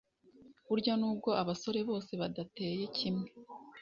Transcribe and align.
Burya 0.67 0.93
n'ubwo 0.99 1.29
abasore 1.41 1.79
bose 1.89 2.11
badateye 2.21 2.83
kimwe, 2.97 3.27